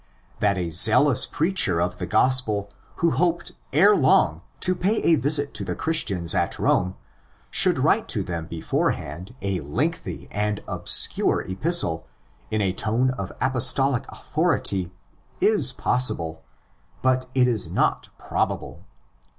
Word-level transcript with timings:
That 0.39 0.57
a 0.57 0.71
zealous 0.71 1.27
preacher 1.27 1.79
of 1.79 1.99
the 1.99 2.07
Gospel 2.07 2.71
who 2.95 3.11
hoped 3.11 3.51
ere 3.71 3.95
long 3.95 4.41
to 4.61 4.73
pay 4.73 4.95
a 5.03 5.13
visit 5.15 5.53
to 5.53 5.63
the 5.63 5.75
Christians 5.75 6.33
at 6.33 6.57
Rome 6.57 6.95
should 7.51 7.77
write 7.77 8.07
to 8.07 8.23
them 8.23 8.47
beforehand 8.47 9.35
a 9.43 9.59
lengthy 9.59 10.27
and 10.31 10.63
obscure 10.67 11.43
epistle 11.43 12.07
in 12.49 12.61
a 12.61 12.73
tone 12.73 13.11
of 13.11 13.31
apostolic 13.39 14.11
authority 14.11 14.91
is 15.39 15.71
possible, 15.71 16.41
but 17.03 17.27
it 17.35 17.47
is 17.47 17.69
not 17.69 18.09
probable. 18.17 18.83